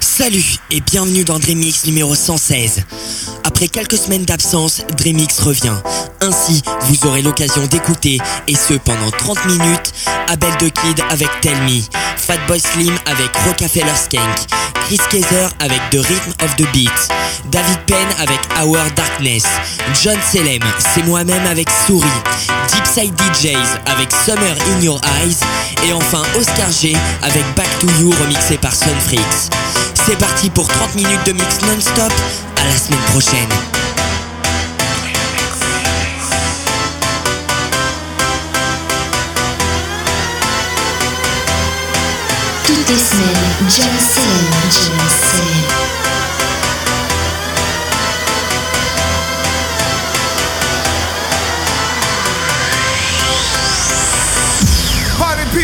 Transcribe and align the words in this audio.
Salut 0.00 0.56
et 0.70 0.80
bienvenue 0.80 1.24
dans 1.24 1.38
Dreamix 1.38 1.84
numéro 1.86 2.14
116. 2.14 2.82
Après 3.44 3.68
quelques 3.68 3.98
semaines 3.98 4.24
d'absence, 4.24 4.82
Dreamix 4.96 5.38
revient. 5.40 5.74
Ainsi, 6.20 6.62
vous 6.82 7.06
aurez 7.06 7.22
l'occasion 7.22 7.66
d'écouter, 7.66 8.18
et 8.48 8.54
ce 8.54 8.74
pendant 8.74 9.10
30 9.10 9.46
minutes, 9.46 9.92
Abel 10.28 10.52
the 10.58 10.72
Kid 10.72 11.00
avec 11.10 11.28
Tell 11.40 11.60
Me, 11.62 11.80
Fatboy 12.16 12.60
Slim 12.60 12.94
avec 13.06 13.30
Rockefeller 13.46 13.94
Skank, 13.94 14.46
Chris 14.86 14.98
Kaiser 15.10 15.48
avec 15.60 15.80
The 15.90 15.96
Rhythm 16.06 16.32
of 16.42 16.56
the 16.56 16.72
Beat, 16.72 17.08
David 17.50 17.78
Penn 17.86 18.06
avec 18.18 18.40
Our 18.62 18.76
Darkness, 18.96 19.44
John 20.02 20.18
Selem, 20.32 20.62
c'est 20.94 21.04
moi-même 21.04 21.46
avec 21.46 21.68
Souris, 21.86 22.06
Deepside 22.72 23.14
DJs 23.16 23.78
avec 23.86 24.10
Summer 24.24 24.56
in 24.70 24.82
Your 24.82 25.00
Eyes, 25.20 25.36
et 25.84 25.92
enfin 25.92 26.22
Oscar 26.38 26.70
G 26.70 26.96
avec 27.22 27.42
Back 27.54 27.68
to 27.80 27.86
You 28.00 28.10
remixé 28.22 28.56
par 28.56 28.74
Sunfreaks. 28.74 29.50
C'est 30.06 30.18
parti 30.18 30.50
pour 30.50 30.68
30 30.68 30.94
minutes 30.94 31.26
de 31.26 31.32
mix 31.32 31.60
non-stop, 31.62 32.12
à 32.56 32.64
la 32.64 32.76
semaine 32.76 33.00
prochaine. 33.10 33.48
Toutes 42.66 42.88
les 42.88 42.98
semaines, 42.98 43.68
John 43.68 43.88
Selem, 43.98 44.54
John 44.70 45.83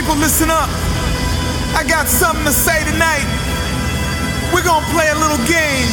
people, 0.01 0.17
listen 0.17 0.49
up. 0.49 0.71
I 1.77 1.85
got 1.85 2.09
something 2.09 2.45
to 2.49 2.53
say 2.53 2.81
tonight. 2.89 3.29
We're 4.49 4.65
gonna 4.65 4.87
play 4.97 5.13
a 5.13 5.19
little 5.21 5.37
game. 5.45 5.89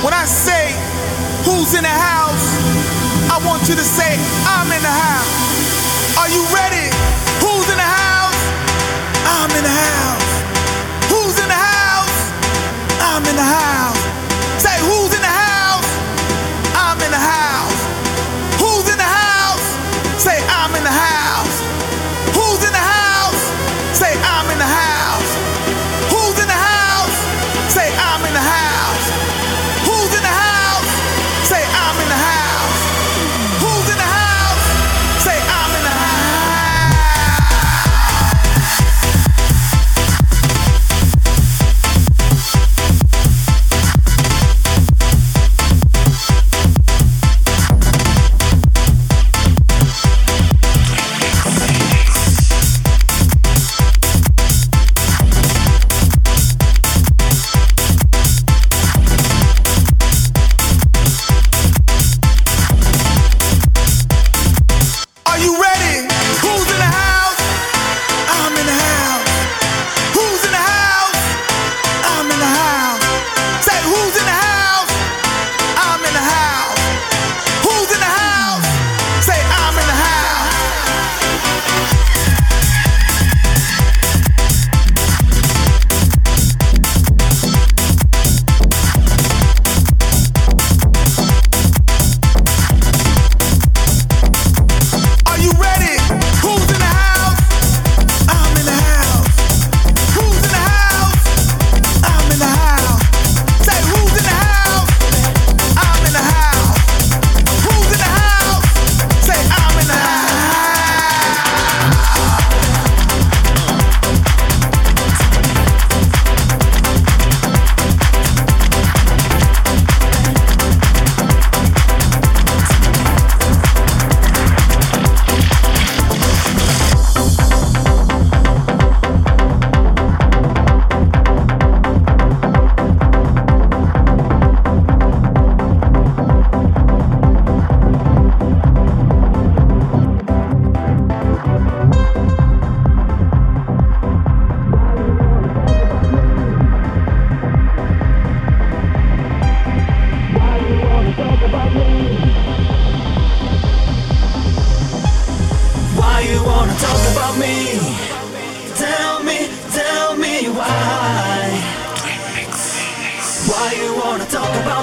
When 0.00 0.16
I 0.16 0.24
say 0.24 0.72
who's 1.44 1.76
in 1.76 1.84
the 1.84 1.92
house, 1.92 2.46
I 3.28 3.36
want 3.44 3.68
you 3.68 3.76
to 3.76 3.84
say 3.84 4.16
I'm 4.48 4.72
in 4.72 4.80
the 4.80 4.96
house. 5.08 5.32
Are 6.16 6.30
you 6.32 6.40
ready? 6.48 6.88
Who's 7.44 7.68
in 7.68 7.76
the 7.76 7.90
house? 8.00 8.40
I'm 9.28 9.52
in 9.52 9.64
the 9.68 9.76
house. 9.76 10.28
Who's 11.12 11.36
in 11.36 11.48
the 11.52 11.62
house? 11.76 12.16
I'm 13.12 13.24
in 13.28 13.36
the 13.36 13.50
house. 13.60 14.00
Say 14.56 14.76
who's 14.88 15.12
in 15.12 15.20
the 15.20 15.36
house? 15.44 15.88
I'm 16.72 16.96
in 17.04 17.12
the 17.12 17.20
house. 17.20 17.80
Who's 18.56 18.88
in 18.88 18.96
the 18.96 19.10
house? 19.20 19.66
Say 20.16 20.40
I'm 20.48 20.72
in 20.72 20.84
the 20.84 20.96
house. 20.96 21.15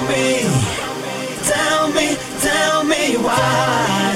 Me? 0.08 0.44
Tell 1.44 1.88
me, 1.92 2.16
tell 2.40 2.84
me 2.84 3.16
why. 3.16 4.14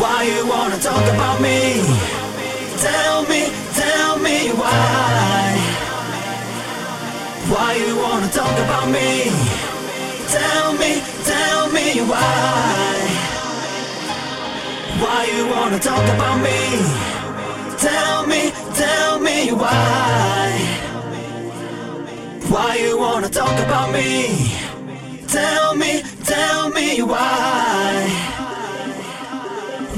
Why 0.00 0.22
you 0.24 0.46
wanna 0.46 0.78
talk 0.78 1.04
about 1.14 1.40
me? 1.40 1.82
Tell 2.78 3.22
me, 3.30 3.42
tell 3.74 4.18
me 4.18 4.50
why. 4.60 5.58
Why 7.52 7.74
you 7.74 7.96
wanna 7.96 8.28
talk 8.28 8.56
about 8.66 8.88
me? 8.88 9.30
Tell 10.36 10.72
me, 10.74 11.02
tell 11.24 11.70
me 11.72 11.86
why. 12.10 12.88
Why 15.02 15.20
you 15.34 15.46
wanna 15.48 15.78
talk 15.78 16.06
about 16.16 16.38
me? 16.42 16.60
Tell 17.78 18.26
me, 18.26 18.52
tell 18.74 19.20
me 19.20 19.52
why. 19.52 20.67
Why 22.50 22.76
you 22.76 22.98
wanna 22.98 23.28
talk 23.28 23.52
about 23.66 23.92
me? 23.92 24.50
Tell 25.26 25.76
me, 25.76 26.02
tell 26.24 26.70
me 26.70 27.02
why. 27.02 28.08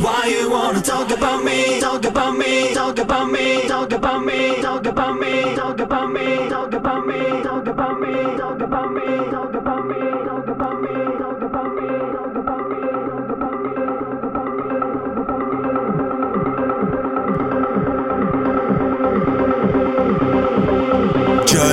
Why 0.02 0.25
you 0.26 0.50
wanna 0.50 0.81
talk 0.82 1.11
about 1.12 1.44
me? 1.44 1.79
Talk 1.81 2.05
about 2.05 2.37
me, 2.37 2.75
talk 2.75 2.99
about 2.99 3.31
me, 3.31 3.69
talk 3.69 3.93
about 3.93 4.25
me, 4.25 4.61
talk 4.61 4.87
about 4.87 5.17
me, 5.17 5.55
talk 5.55 5.79
about 5.79 6.11
me, 6.12 6.49
talk 6.49 6.73
about 6.75 7.06
me, 7.06 7.41
talk 7.43 7.67
about 7.67 8.00
me, 8.00 8.37
talk 8.37 8.61
about 8.61 8.93
me, 8.94 9.31
talk 9.31 9.55
about 9.55 9.87
me, 9.87 10.09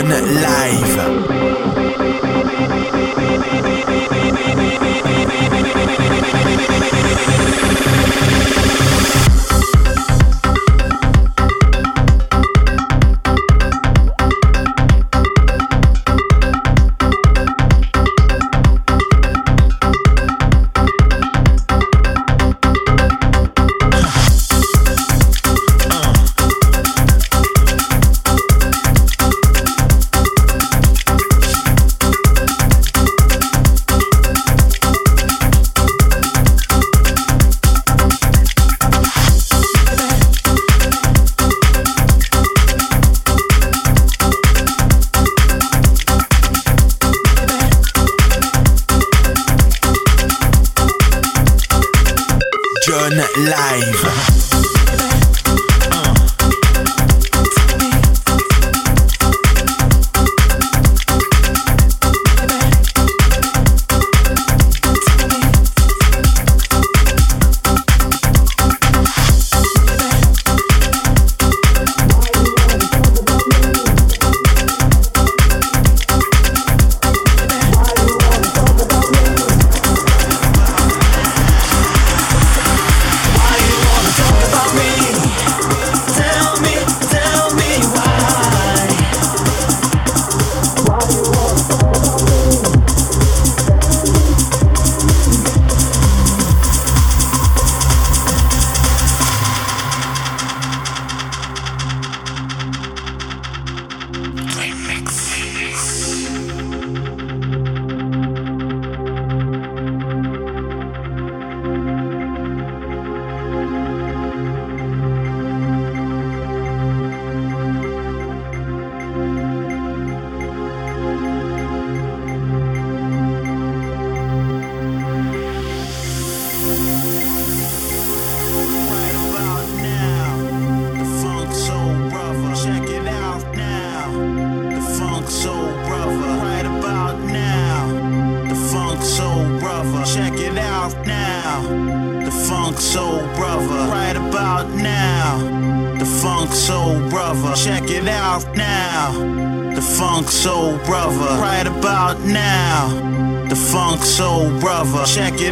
Live. 0.10 1.37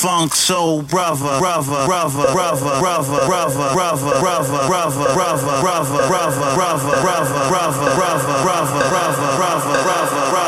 funk 0.00 0.34
soul 0.34 0.80
brother, 0.80 1.38
brother, 1.38 1.84
brother, 1.84 2.24
brother, 2.32 2.80
brother, 2.80 3.20
brother, 3.20 3.68
brother, 3.68 3.68
brother, 3.76 4.20
brother, 4.24 4.64
brother, 4.64 5.60
brother, 5.60 5.60
brother, 5.60 6.08
brother, 6.08 6.48
brother, 6.56 6.96
brother, 7.04 7.90
brother, 8.00 8.40
brother, 8.40 8.80
brother, 9.36 9.82
brother, 9.84 10.30
brother. 10.30 10.39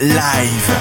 Live. 0.00 0.77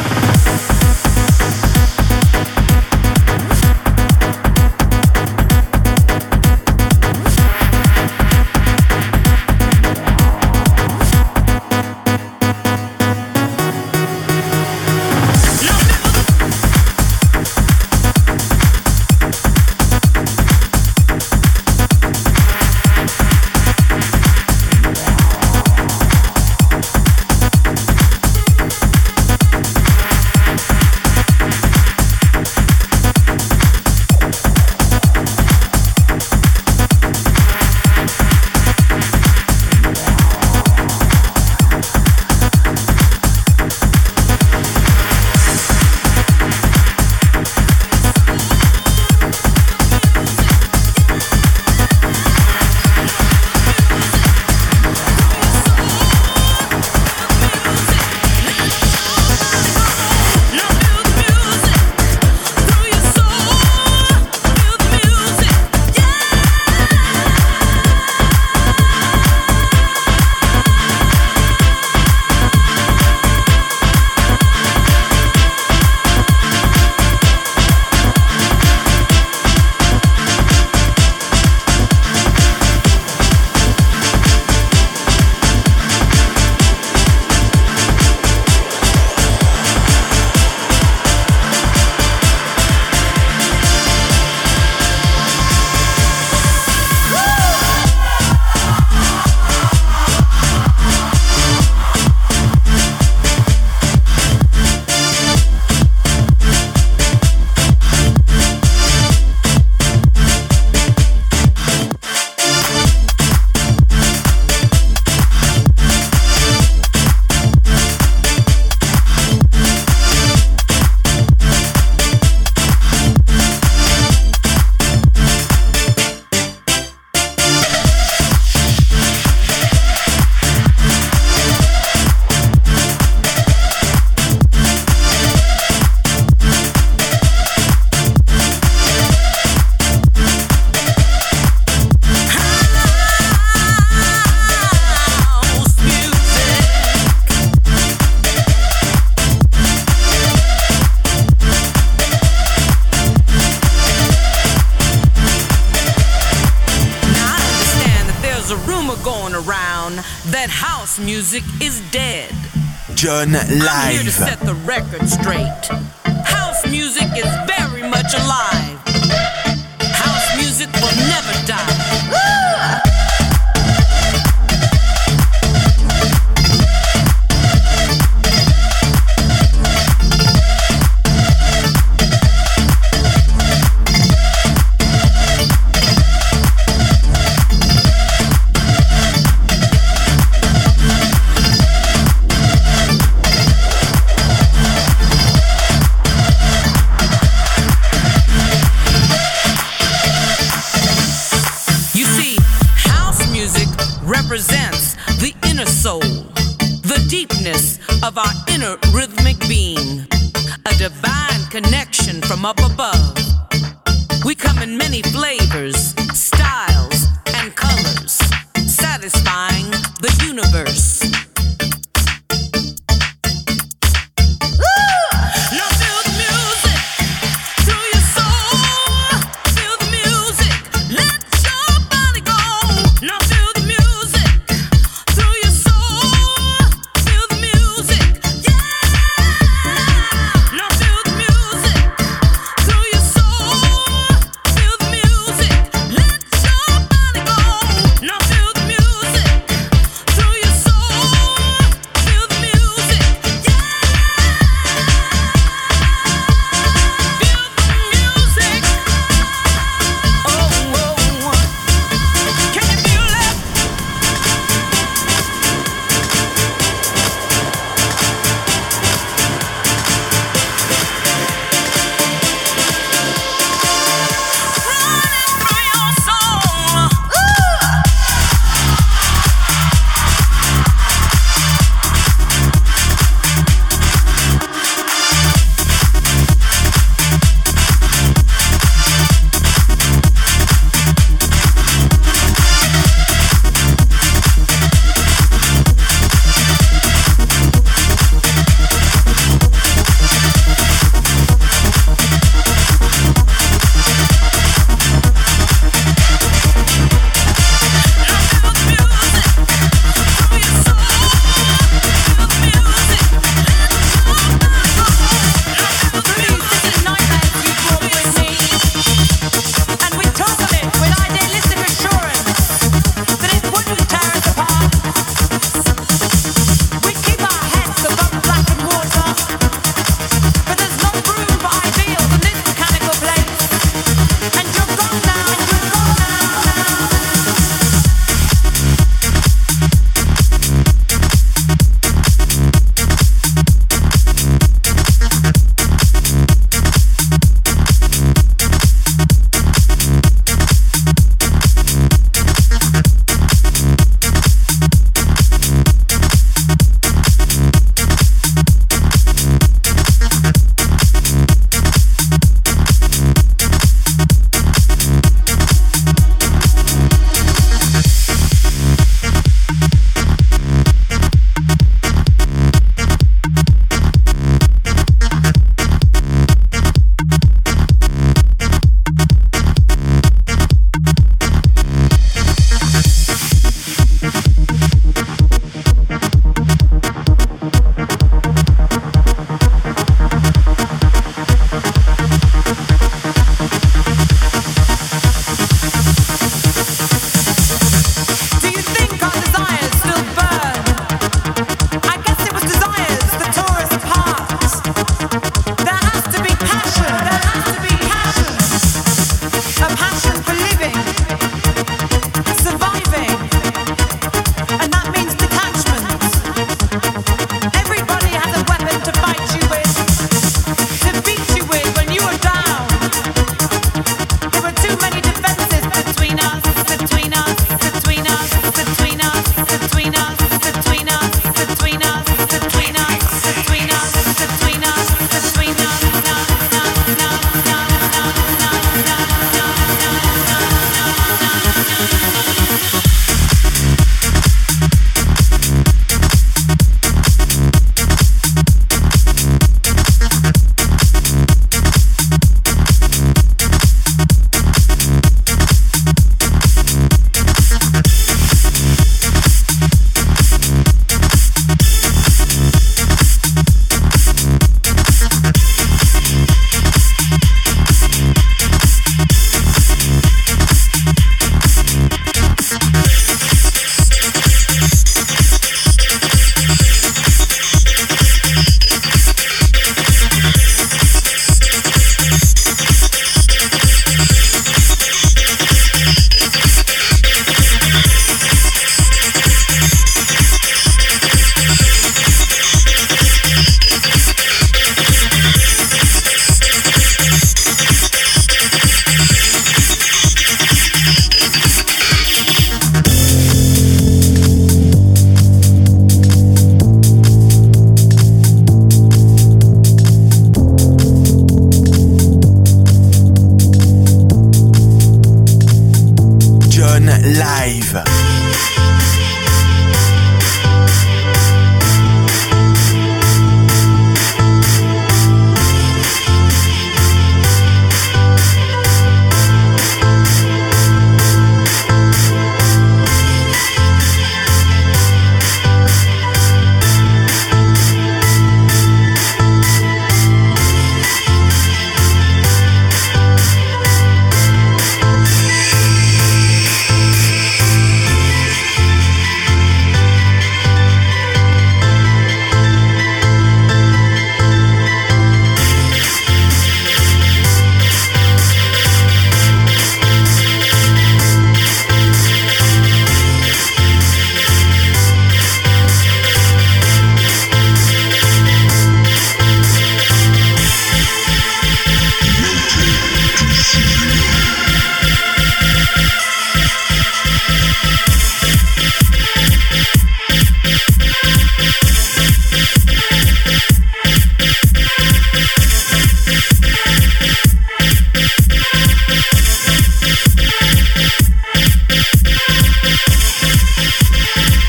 John 163.18 163.36
I'm 163.36 163.94
here 163.96 164.04
to 164.04 164.12
set 164.12 164.40
the 164.42 164.54
record 164.54 165.10
straight. 165.10 166.07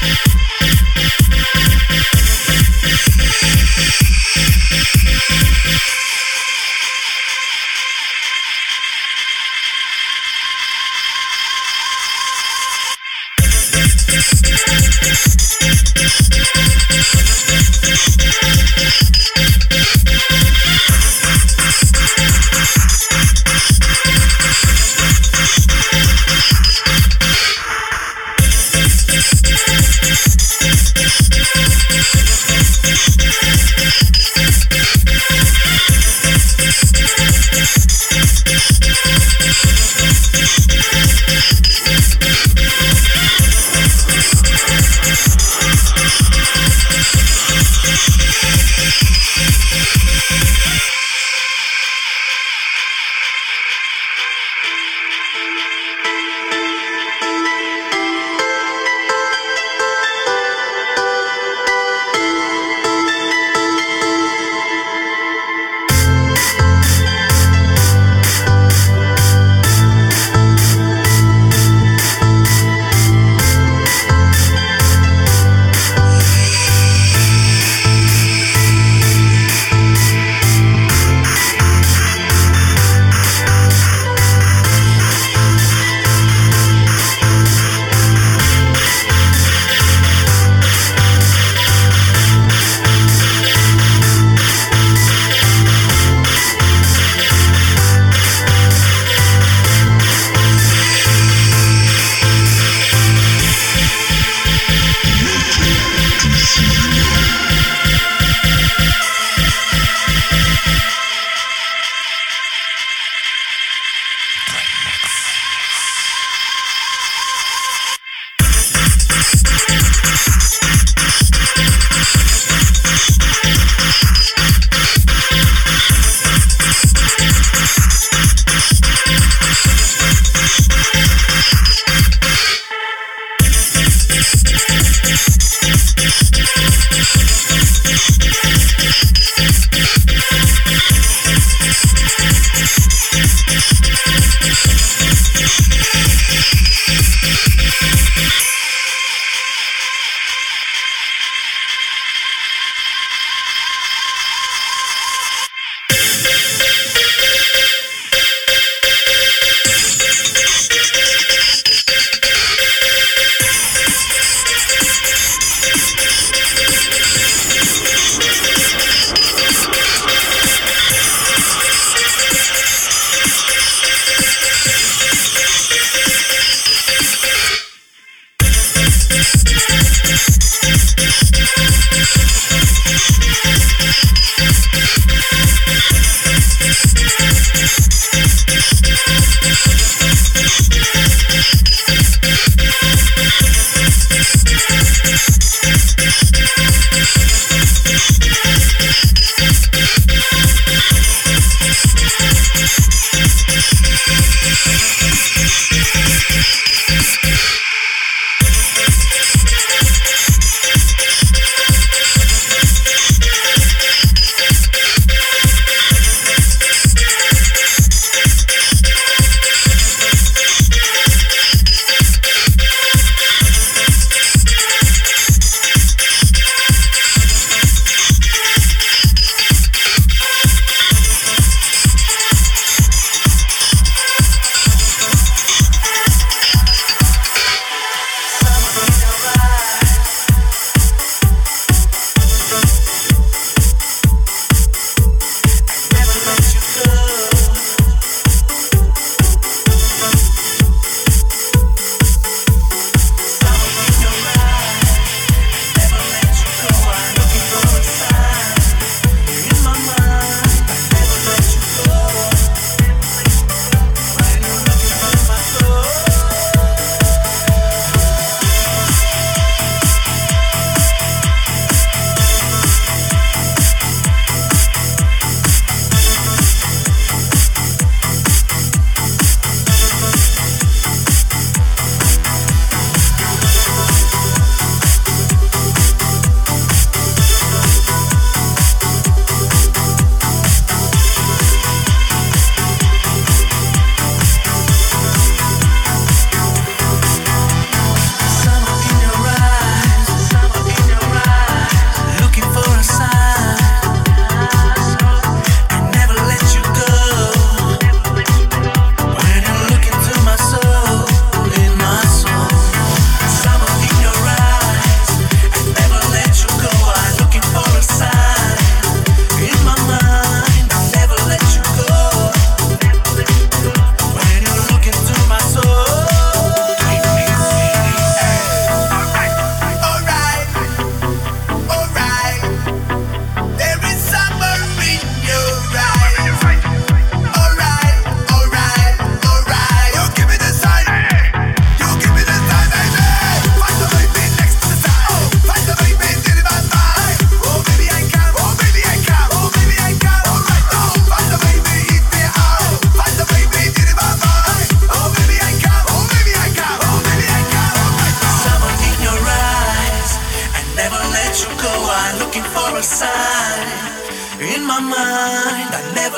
Yeah. 0.01 0.58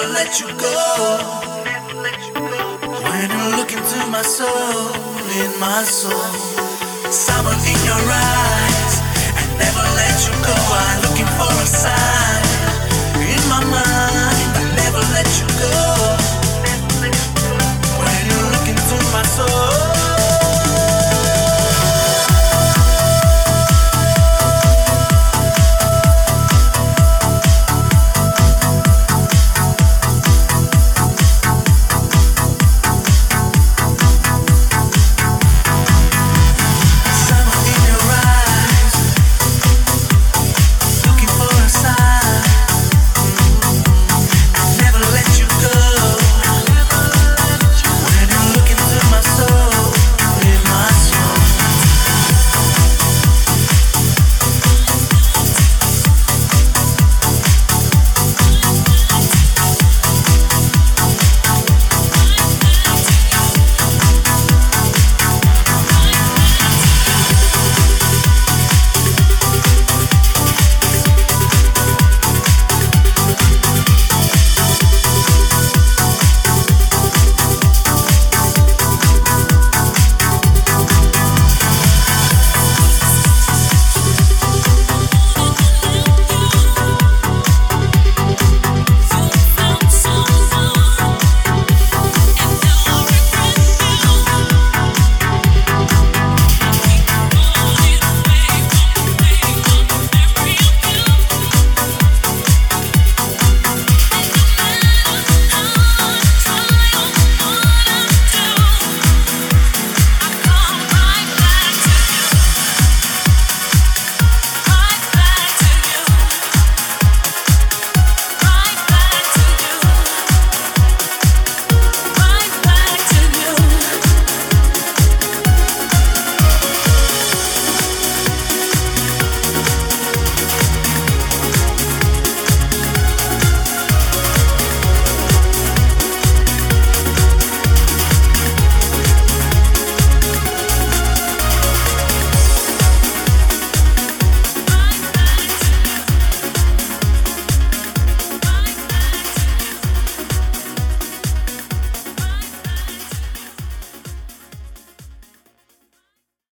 Never 0.01 0.13
let 0.15 0.41
you 0.41 0.47
go. 0.57 1.19
When 3.05 3.31
you 3.31 3.57
look 3.57 3.73
into 3.73 4.07
my 4.07 4.23
soul, 4.23 4.95
in 5.43 5.61
my 5.61 5.83
soul, 5.85 6.13
someone 7.11 7.59
in 7.67 7.81
your 7.85 8.03
eyes. 8.09 8.95
I 9.37 9.45
never 9.59 9.85
let 10.01 10.17
you 10.27 10.33
go. 10.45 10.57
I'm 10.57 11.01
looking 11.03 11.31
for 11.37 11.53
a 11.53 11.67
sign 11.67 12.43
in 13.29 13.43
my 13.49 13.63
mind. 13.65 14.51
I 14.57 14.65
never 14.77 15.03
let 15.13 15.29
you 15.39 15.47
go. 15.65 15.77
When 18.01 18.21
you 18.31 18.39
look 18.53 18.69
into 18.69 18.97
my 19.13 19.23
soul. 19.23 19.90